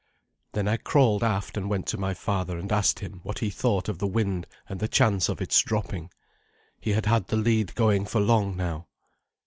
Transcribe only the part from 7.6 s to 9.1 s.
going for long now.